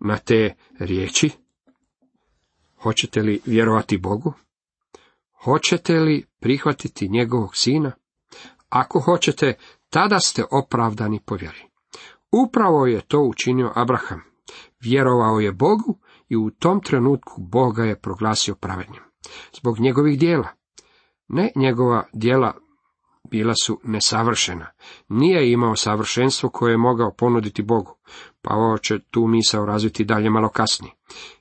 na 0.00 0.16
te 0.16 0.54
riječi? 0.78 1.30
Hoćete 2.82 3.20
li 3.20 3.40
vjerovati 3.46 3.98
Bogu? 3.98 4.32
Hoćete 5.44 5.94
li 5.94 6.26
prihvatiti 6.40 7.08
njegovog 7.08 7.56
sina? 7.56 7.92
Ako 8.68 9.00
hoćete, 9.00 9.54
tada 9.90 10.20
ste 10.20 10.44
opravdani 10.50 11.20
po 11.26 11.34
vjeri. 11.34 11.62
Upravo 12.32 12.86
je 12.86 13.00
to 13.00 13.20
učinio 13.20 13.72
Abraham. 13.74 14.20
Vjerovao 14.80 15.40
je 15.40 15.52
Bogu 15.52 15.98
i 16.28 16.36
u 16.36 16.50
tom 16.50 16.80
trenutku 16.80 17.42
Boga 17.42 17.84
je 17.84 18.00
proglasio 18.00 18.54
pravednim. 18.54 19.02
Zbog 19.52 19.78
njegovih 19.78 20.18
dijela. 20.18 20.48
Ne 21.28 21.50
njegova 21.56 22.04
dijela 22.12 22.54
bila 23.30 23.54
su 23.64 23.80
nesavršena. 23.84 24.66
Nije 25.08 25.52
imao 25.52 25.76
savršenstvo 25.76 26.50
koje 26.50 26.72
je 26.72 26.76
mogao 26.76 27.14
ponuditi 27.14 27.62
Bogu. 27.62 27.96
Pa 28.42 28.54
ovo 28.54 28.78
će 28.78 28.98
tu 29.10 29.26
misao 29.26 29.66
razviti 29.66 30.04
dalje 30.04 30.30
malo 30.30 30.48
kasnije. 30.48 30.92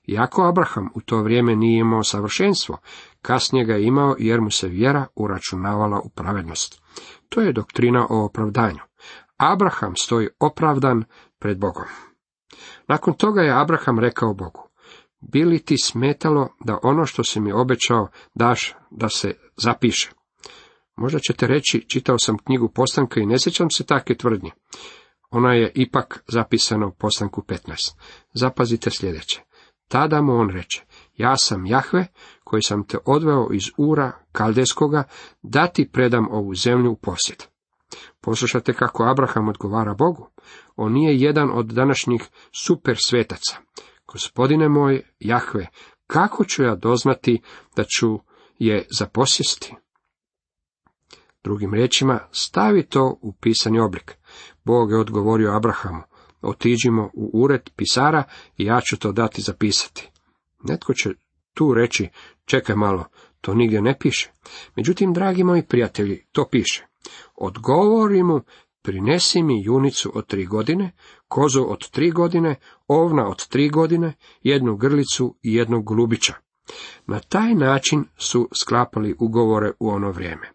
Iako 0.08 0.48
Abraham 0.48 0.90
u 0.96 1.02
to 1.02 1.22
vrijeme 1.22 1.56
nije 1.56 1.80
imao 1.80 2.04
savršenstvo, 2.04 2.78
kasnije 3.22 3.66
ga 3.66 3.74
je 3.74 3.86
imao 3.86 4.16
jer 4.20 4.42
mu 4.42 4.52
se 4.52 4.68
vjera 4.68 5.08
uračunavala 5.16 6.00
u 6.00 6.10
pravednost. 6.10 6.82
To 7.36 7.42
je 7.42 7.54
doktrina 7.54 8.08
o 8.10 8.26
opravdanju. 8.26 8.80
Abraham 9.38 9.96
stoji 9.96 10.28
opravdan 10.40 11.04
pred 11.40 11.60
Bogom. 11.60 11.86
Nakon 12.88 13.14
toga 13.14 13.42
je 13.42 13.62
Abraham 13.62 14.00
rekao 14.00 14.34
Bogu, 14.34 14.70
bi 15.20 15.44
li 15.44 15.60
ti 15.60 15.78
smetalo 15.78 16.50
da 16.66 16.80
ono 16.84 17.06
što 17.06 17.24
si 17.24 17.40
mi 17.40 17.52
obećao 17.52 18.08
daš 18.36 18.76
da 18.92 19.10
se 19.10 19.34
zapiše? 19.58 20.12
Možda 20.96 21.20
ćete 21.20 21.48
reći, 21.48 21.86
čitao 21.90 22.20
sam 22.20 22.38
knjigu 22.38 22.70
postanka 22.70 23.20
i 23.20 23.26
ne 23.26 23.40
sjećam 23.40 23.70
se 23.70 23.86
takve 23.86 24.18
tvrdnje. 24.18 24.52
Ona 25.30 25.54
je 25.54 25.72
ipak 25.76 26.24
zapisana 26.28 26.88
u 26.88 26.92
postanku 26.92 27.42
15. 27.42 27.96
Zapazite 28.34 28.90
sljedeće. 28.90 29.42
Tada 29.88 30.22
mu 30.22 30.34
on 30.34 30.50
reče, 30.50 30.86
ja 31.18 31.38
sam 31.38 31.66
Jahve, 31.66 32.08
koji 32.46 32.62
sam 32.62 32.88
te 32.88 32.98
odveo 33.06 33.48
iz 33.54 33.64
Ura 33.78 34.12
Kaldeskoga, 34.32 35.04
da 35.42 35.68
ti 35.68 35.90
predam 35.94 36.28
ovu 36.32 36.56
zemlju 36.56 36.92
u 36.92 36.96
posjed. 36.96 37.44
Poslušate 38.22 38.74
kako 38.74 39.04
Abraham 39.04 39.50
odgovara 39.50 39.94
Bogu. 39.94 40.30
On 40.76 40.94
nije 40.94 41.20
jedan 41.20 41.50
od 41.54 41.66
današnjih 41.66 42.30
super 42.52 42.98
svetaca. 43.00 43.56
Gospodine 44.08 44.70
moj, 44.70 45.04
Jahve, 45.20 45.68
kako 46.08 46.46
ću 46.46 46.64
ja 46.64 46.76
doznati 46.76 47.42
da 47.76 47.84
ću 47.84 48.20
je 48.60 48.88
zaposjesti? 49.00 49.76
Drugim 51.44 51.74
riječima, 51.74 52.20
stavi 52.32 52.84
to 52.84 53.18
u 53.22 53.34
pisani 53.34 53.80
oblik. 53.80 54.18
Bog 54.64 54.92
je 54.92 55.00
odgovorio 55.00 55.56
Abrahamu, 55.56 56.02
otiđimo 56.42 57.10
u 57.14 57.32
ured 57.34 57.70
pisara 57.76 58.24
i 58.58 58.66
ja 58.66 58.82
ću 58.82 58.98
to 59.00 59.12
dati 59.12 59.42
zapisati. 59.42 60.12
Netko 60.64 60.94
će 60.94 61.10
tu 61.54 61.74
reći, 61.74 62.10
čekaj 62.46 62.76
malo, 62.76 63.06
to 63.42 63.54
nigdje 63.54 63.82
ne 63.82 63.98
piše. 64.00 64.32
Međutim, 64.76 65.14
dragi 65.14 65.44
moji 65.44 65.64
prijatelji, 65.64 66.26
to 66.32 66.48
piše. 66.52 66.86
Odgovori 67.36 68.24
mu, 68.24 68.42
prinesi 68.82 69.44
mi 69.44 69.64
junicu 69.64 70.12
od 70.16 70.28
tri 70.28 70.46
godine, 70.46 70.92
kozu 71.28 71.66
od 71.68 71.90
tri 71.90 72.12
godine, 72.12 72.56
ovna 72.88 73.28
od 73.28 73.48
tri 73.48 73.70
godine, 73.70 74.14
jednu 74.42 74.76
grlicu 74.76 75.36
i 75.44 75.54
jednog 75.54 75.86
glubića. 75.86 76.34
Na 77.08 77.20
taj 77.20 77.56
način 77.56 78.06
su 78.18 78.50
sklapali 78.54 79.16
ugovore 79.20 79.72
u 79.80 79.90
ono 79.90 80.12
vrijeme. 80.12 80.52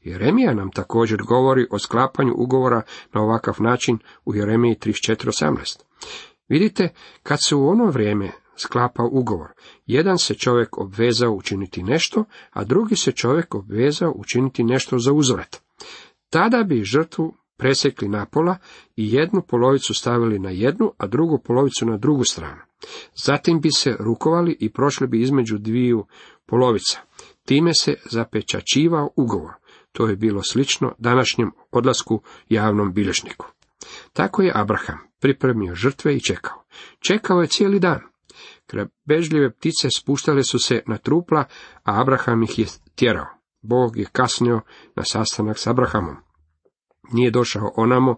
Jeremija 0.00 0.54
nam 0.54 0.70
također 0.70 1.22
govori 1.22 1.66
o 1.70 1.78
sklapanju 1.78 2.34
ugovora 2.36 2.82
na 3.12 3.22
ovakav 3.22 3.54
način 3.58 3.98
u 4.24 4.34
Jeremiji 4.34 4.74
34.18. 4.74 5.80
Vidite, 6.48 6.88
kad 7.22 7.38
se 7.46 7.54
u 7.54 7.68
ono 7.68 7.84
vrijeme 7.84 8.30
sklapa 8.56 9.02
ugovor, 9.02 9.48
jedan 9.86 10.18
se 10.18 10.34
čovjek 10.34 10.78
obvezao 10.78 11.32
učiniti 11.32 11.82
nešto, 11.82 12.24
a 12.50 12.64
drugi 12.64 12.96
se 12.96 13.12
čovjek 13.12 13.54
obvezao 13.54 14.12
učiniti 14.16 14.64
nešto 14.64 14.98
za 14.98 15.12
uzvrat. 15.12 15.56
Tada 16.30 16.62
bi 16.62 16.84
žrtvu 16.84 17.34
presekli 17.56 18.08
napola 18.08 18.56
i 18.96 19.12
jednu 19.12 19.42
polovicu 19.48 19.94
stavili 19.94 20.38
na 20.38 20.50
jednu, 20.50 20.92
a 20.98 21.06
drugu 21.06 21.38
polovicu 21.44 21.86
na 21.86 21.96
drugu 21.96 22.24
stranu. 22.24 22.60
Zatim 23.24 23.60
bi 23.60 23.70
se 23.70 23.96
rukovali 24.00 24.56
i 24.60 24.72
prošli 24.72 25.06
bi 25.06 25.20
između 25.20 25.58
dviju 25.58 26.06
polovica. 26.46 26.98
Time 27.44 27.74
se 27.74 27.94
zapečačivao 28.10 29.10
ugovor. 29.16 29.52
To 29.92 30.06
je 30.06 30.16
bilo 30.16 30.42
slično 30.42 30.92
današnjem 30.98 31.50
odlasku 31.70 32.22
javnom 32.48 32.92
bilježniku. 32.92 33.46
Tako 34.12 34.42
je 34.42 34.52
Abraham 34.54 34.98
pripremio 35.20 35.74
žrtve 35.74 36.16
i 36.16 36.20
čekao. 36.20 36.62
Čekao 36.98 37.40
je 37.40 37.46
cijeli 37.46 37.80
dan. 37.80 38.00
Krebežljive 38.66 39.50
ptice 39.50 39.88
spuštale 39.96 40.44
su 40.44 40.58
se 40.58 40.82
na 40.86 40.98
trupla, 40.98 41.44
a 41.84 42.00
Abraham 42.00 42.42
ih 42.42 42.58
je 42.58 42.66
tjerao. 42.94 43.26
Bog 43.62 43.96
je 43.96 44.06
kasnio 44.12 44.60
na 44.96 45.04
sastanak 45.04 45.58
s 45.58 45.66
Abrahamom. 45.66 46.16
Nije 47.12 47.30
došao 47.30 47.72
onamo 47.76 48.16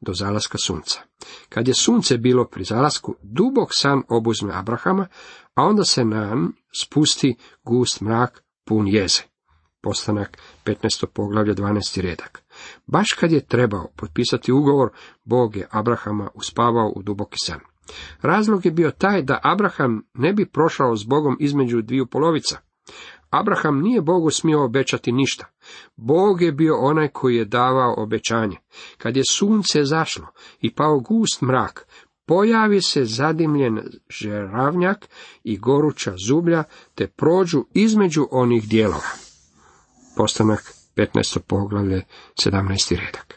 do 0.00 0.12
zalaska 0.14 0.58
sunca. 0.58 1.00
Kad 1.48 1.68
je 1.68 1.74
sunce 1.74 2.18
bilo 2.18 2.44
pri 2.44 2.64
zalasku, 2.64 3.14
dubok 3.22 3.68
san 3.72 4.02
obuzme 4.08 4.52
Abrahama, 4.54 5.06
a 5.54 5.62
onda 5.62 5.84
se 5.84 6.04
na 6.04 6.36
spusti 6.82 7.36
gust 7.64 8.00
mrak 8.00 8.42
pun 8.64 8.88
jeze. 8.88 9.22
Postanak 9.82 10.38
15. 10.64 11.06
poglavlje 11.06 11.54
12. 11.54 12.00
redak. 12.00 12.42
Baš 12.86 13.06
kad 13.20 13.32
je 13.32 13.46
trebao 13.46 13.88
potpisati 13.96 14.52
ugovor, 14.52 14.90
Bog 15.24 15.56
je 15.56 15.68
Abrahama 15.70 16.30
uspavao 16.34 16.92
u 16.96 17.02
duboki 17.02 17.38
san. 17.38 17.60
Razlog 18.22 18.66
je 18.66 18.70
bio 18.70 18.90
taj 18.90 19.22
da 19.22 19.40
Abraham 19.42 20.02
ne 20.14 20.32
bi 20.32 20.46
prošao 20.46 20.96
s 20.96 21.04
Bogom 21.04 21.36
između 21.40 21.82
dviju 21.82 22.06
polovica. 22.06 22.58
Abraham 23.30 23.80
nije 23.80 24.00
Bogu 24.02 24.30
smio 24.30 24.64
obećati 24.64 25.12
ništa. 25.12 25.46
Bog 25.96 26.42
je 26.42 26.52
bio 26.52 26.76
onaj 26.78 27.08
koji 27.08 27.36
je 27.36 27.44
davao 27.44 27.94
obećanje. 27.96 28.56
Kad 28.98 29.16
je 29.16 29.22
sunce 29.30 29.84
zašlo 29.84 30.26
i 30.60 30.74
pao 30.74 31.00
gust 31.00 31.42
mrak, 31.42 31.86
pojavi 32.26 32.82
se 32.82 33.04
zadimljen 33.04 33.80
žeravnjak 34.08 35.08
i 35.44 35.58
goruća 35.58 36.14
zublja, 36.26 36.64
te 36.94 37.06
prođu 37.06 37.64
između 37.74 38.28
onih 38.30 38.68
dijelova. 38.68 39.10
Postanak 40.16 40.72
15. 40.96 41.38
poglavlje 41.38 42.02
17. 42.44 42.96
redak. 42.96 43.35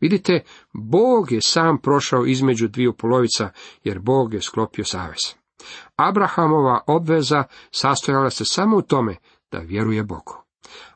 Vidite, 0.00 0.42
Bog 0.72 1.32
je 1.32 1.40
sam 1.42 1.78
prošao 1.78 2.26
između 2.26 2.68
dviju 2.68 2.92
polovica, 2.92 3.50
jer 3.84 3.98
Bog 3.98 4.34
je 4.34 4.42
sklopio 4.42 4.84
savez. 4.84 5.38
Abrahamova 5.96 6.80
obveza 6.86 7.44
sastojala 7.70 8.30
se 8.30 8.44
samo 8.44 8.76
u 8.76 8.82
tome 8.82 9.16
da 9.52 9.58
vjeruje 9.58 10.02
Bogu. 10.02 10.44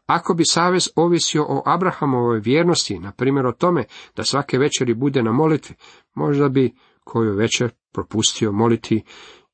Ako 0.06 0.34
bi 0.34 0.44
savez 0.44 0.88
ovisio 0.96 1.44
o 1.48 1.62
Abrahamovoj 1.66 2.40
vjernosti, 2.40 2.98
na 2.98 3.12
primjer 3.12 3.46
o 3.46 3.52
tome 3.52 3.84
da 4.16 4.24
svake 4.24 4.58
večeri 4.58 4.94
bude 4.94 5.22
na 5.22 5.32
molitvi, 5.32 5.74
možda 6.14 6.48
bi 6.48 6.74
koju 7.04 7.36
večer 7.36 7.70
propustio 7.92 8.52
moliti 8.52 9.04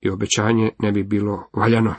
i 0.01 0.11
obećanje 0.11 0.71
ne 0.79 0.93
bi 0.93 1.03
bilo 1.03 1.49
valjano. 1.53 1.95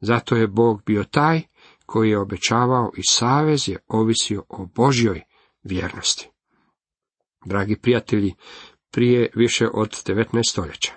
Zato 0.00 0.36
je 0.36 0.46
Bog 0.46 0.82
bio 0.86 1.04
taj 1.04 1.42
koji 1.86 2.10
je 2.10 2.20
obećavao 2.20 2.90
i 2.96 3.02
savez 3.04 3.68
je 3.68 3.78
ovisio 3.88 4.42
o 4.48 4.66
Božjoj 4.74 5.22
vjernosti. 5.62 6.28
Dragi 7.44 7.76
prijatelji, 7.76 8.34
prije 8.90 9.30
više 9.34 9.68
od 9.74 9.88
19 9.88 10.50
stoljeća, 10.50 10.92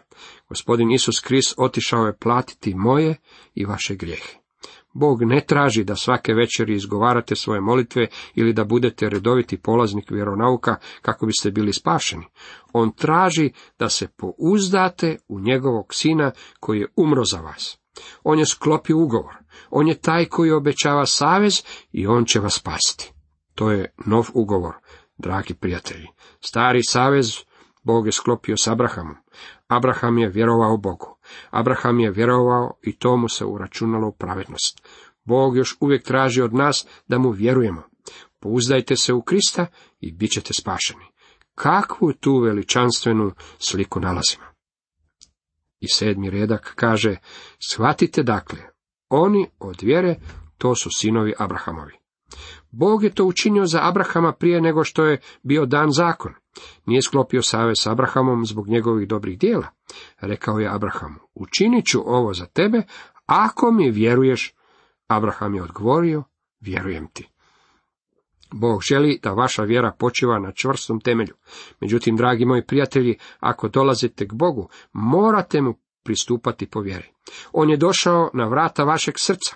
gospodin 0.49 0.91
Isus 0.91 1.19
Krist 1.19 1.54
otišao 1.58 2.06
je 2.06 2.17
platiti 2.17 2.75
moje 2.75 3.15
i 3.54 3.65
vaše 3.65 3.95
grijehe. 3.95 4.45
Bog 4.93 5.23
ne 5.23 5.45
traži 5.47 5.84
da 5.84 5.95
svake 5.95 6.34
večeri 6.34 6.75
izgovarate 6.75 7.36
svoje 7.36 7.62
molitve 7.62 8.08
ili 8.36 8.54
da 8.54 8.63
budete 8.63 9.10
redoviti 9.10 9.58
polaznik 9.58 10.12
vjeronauka 10.12 10.75
kako 11.01 11.25
biste 11.25 11.51
bili 11.51 11.73
spašeni. 11.73 12.25
On 12.73 12.91
traži 12.91 13.51
da 13.80 13.89
se 13.89 14.08
pouzdate 14.08 15.17
u 15.28 15.39
njegovog 15.39 15.93
sina 15.93 16.32
koji 16.60 16.80
je 16.80 16.88
umro 16.95 17.23
za 17.23 17.41
vas. 17.41 17.78
On 18.23 18.39
je 18.39 18.45
sklopio 18.45 18.97
ugovor. 18.97 19.36
On 19.69 19.88
je 19.88 20.01
taj 20.01 20.25
koji 20.25 20.51
obećava 20.51 21.06
savez 21.06 21.63
i 21.91 22.08
on 22.08 22.25
će 22.25 22.39
vas 22.39 22.54
spasiti. 22.54 23.14
To 23.56 23.72
je 23.72 23.94
nov 24.06 24.28
ugovor, 24.34 24.76
dragi 25.18 25.54
prijatelji. 25.54 26.08
Stari 26.39 26.84
savez 26.84 27.46
Bog 27.84 28.06
je 28.06 28.12
sklopio 28.12 28.58
s 28.58 28.68
Abrahamom. 28.68 29.15
Abraham 29.68 30.18
je 30.18 30.30
vjerovao 30.30 30.78
Bogu. 30.78 31.18
Abraham 31.50 32.00
je 32.00 32.12
vjerovao 32.12 32.72
i 32.82 32.98
to 32.98 33.18
mu 33.18 33.30
se 33.30 33.46
uračunalo 33.46 34.08
u 34.08 34.12
pravednost. 34.12 34.88
Bog 35.24 35.58
još 35.58 35.78
uvijek 35.80 36.04
traži 36.04 36.41
od 36.41 36.54
nas 36.54 36.88
da 37.08 37.18
mu 37.18 37.32
vjerujemo. 37.32 37.84
Pouzdajte 38.39 38.96
se 38.96 39.13
u 39.13 39.22
Krista 39.22 39.65
i 40.00 40.12
bit 40.12 40.32
ćete 40.32 40.54
spašeni. 40.54 41.06
Kakvu 41.56 42.13
tu 42.13 42.39
veličanstvenu 42.39 43.32
sliku 43.60 44.00
nalazimo? 44.00 44.46
I 45.80 45.88
sedmi 45.88 46.30
redak 46.30 46.74
kaže, 46.76 47.18
shvatite 47.72 48.24
dakle, 48.24 48.60
oni 49.10 49.48
od 49.60 49.82
vjere, 49.82 50.15
to 50.58 50.76
su 50.76 50.89
sinovi 50.91 51.34
Abrahamovi. 51.38 51.94
Bog 52.77 53.03
je 53.03 53.09
to 53.09 53.25
učinio 53.25 53.65
za 53.65 53.79
Abrahama 53.81 54.31
prije 54.31 54.61
nego 54.61 54.83
što 54.83 55.05
je 55.05 55.19
bio 55.43 55.65
dan 55.65 55.91
zakon. 55.91 56.33
Nije 56.85 57.01
sklopio 57.01 57.41
savez 57.41 57.75
s 57.79 57.88
Abrahamom 57.88 58.45
zbog 58.45 58.67
njegovih 58.67 59.07
dobrih 59.07 59.39
dijela. 59.39 59.67
Rekao 60.19 60.59
je 60.59 60.73
Abrahamu, 60.73 61.19
učinit 61.35 61.85
ću 61.85 62.01
ovo 62.05 62.33
za 62.33 62.45
tebe, 62.45 62.81
ako 63.25 63.71
mi 63.71 63.91
vjeruješ. 63.91 64.53
Abraham 65.07 65.55
je 65.55 65.63
odgovorio, 65.63 66.23
vjerujem 66.59 67.07
ti. 67.07 67.29
Bog 68.53 68.81
želi 68.89 69.19
da 69.23 69.31
vaša 69.31 69.63
vjera 69.63 69.91
počiva 69.99 70.39
na 70.39 70.51
čvrstom 70.51 70.99
temelju. 70.99 71.33
Međutim, 71.81 72.15
dragi 72.15 72.45
moji 72.45 72.65
prijatelji, 72.65 73.17
ako 73.39 73.67
dolazite 73.67 74.27
k 74.27 74.33
Bogu, 74.33 74.69
morate 74.93 75.61
mu 75.61 75.73
pristupati 76.06 76.70
po 76.70 76.80
vjeri. 76.80 77.10
On 77.52 77.70
je 77.70 77.78
došao 77.78 78.30
na 78.34 78.48
vrata 78.48 78.84
vašeg 78.84 79.13
srca. 79.18 79.56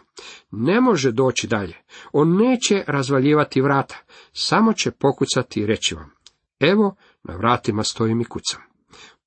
Ne 0.52 0.82
može 0.82 1.12
doći 1.12 1.48
dalje. 1.48 1.78
On 2.12 2.38
neće 2.38 2.84
razvaljivati 2.88 3.62
vrata. 3.62 3.98
Samo 4.34 4.74
će 4.74 4.92
pokucati 4.92 5.60
i 5.60 5.66
reći 5.66 5.96
vam. 5.96 6.12
Evo, 6.60 6.96
na 7.24 7.36
vratima 7.36 7.84
stojim 7.84 8.22
i 8.22 8.26
kucam. 8.26 8.62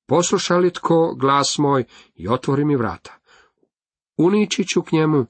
Posluša 0.07 0.57
li 0.57 0.73
tko 0.73 1.15
glas 1.19 1.57
moj 1.57 1.83
i 2.15 2.27
otvori 2.27 2.65
mi 2.65 2.75
vrata. 2.75 3.19
Unići 4.17 4.63
ću 4.67 4.81
k 4.81 4.91
njemu 4.91 5.25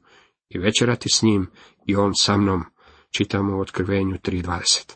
i 0.50 0.60
večerati 0.60 1.10
s 1.10 1.22
njim 1.22 1.52
i 1.86 1.96
on 1.96 2.12
sa 2.16 2.38
mnom. 2.38 2.64
Čitamo 3.18 3.58
u 3.58 3.60
otkrivenju 3.60 4.18
3.20. 4.18 4.94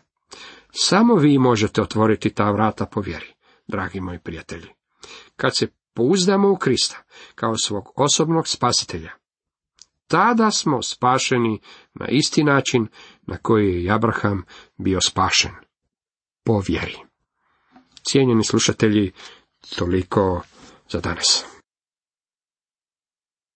Samo 0.72 1.16
vi 1.16 1.38
možete 1.38 1.82
otvoriti 1.82 2.30
ta 2.30 2.52
vrata 2.52 2.86
po 2.86 3.02
vjeri, 3.02 3.34
dragi 3.68 4.02
moji 4.02 4.20
prijatelji. 4.20 4.68
Kad 5.36 5.52
se 5.58 5.68
pouzdamo 5.98 6.52
u 6.52 6.58
Krista 6.58 7.04
kao 7.36 7.58
svog 7.58 7.92
osobnog 7.96 8.48
spasitelja, 8.48 9.12
tada 10.08 10.52
smo 10.52 10.82
spašeni 10.82 11.62
na 11.94 12.08
isti 12.08 12.44
način 12.44 12.88
na 13.22 13.38
koji 13.38 13.84
je 13.84 13.94
Abraham 13.94 14.44
bio 14.78 15.02
spašen. 15.02 15.52
Po 16.44 16.62
vjeri. 16.68 16.98
Cijenjeni 18.10 18.44
slušatelji, 18.44 19.12
toliko 19.76 20.42
za 20.90 21.00
danas. 21.00 21.57